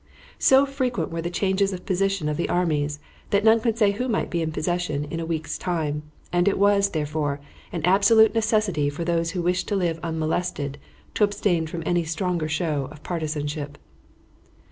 So 0.39 0.65
frequent 0.65 1.11
were 1.11 1.21
the 1.21 1.29
changes 1.29 1.71
of 1.73 1.81
the 1.81 1.85
position 1.85 2.27
of 2.27 2.35
the 2.35 2.49
armies 2.49 2.99
that 3.29 3.43
none 3.43 3.59
could 3.59 3.77
say 3.77 3.91
who 3.91 4.07
might 4.07 4.31
be 4.31 4.41
in 4.41 4.51
possession 4.51 5.05
in 5.05 5.19
a 5.19 5.27
week's 5.27 5.59
time, 5.59 6.01
and 6.33 6.47
it 6.47 6.57
was, 6.57 6.89
therefore, 6.89 7.39
an 7.71 7.85
absolute 7.85 8.33
necessity 8.33 8.89
for 8.89 9.05
those 9.05 9.29
who 9.29 9.43
wished 9.43 9.67
to 9.67 9.75
live 9.75 9.99
unmolested 10.01 10.79
to 11.13 11.23
abstain 11.23 11.67
from 11.67 11.83
any 11.85 12.03
stronger 12.03 12.47
show 12.47 12.87
of 12.89 13.03
partisanship. 13.03 13.77